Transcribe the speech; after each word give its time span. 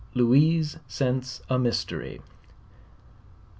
LOUISE 0.15 0.77
SCENTS 0.87 1.43
A 1.47 1.59
MYSTERY. 1.59 2.21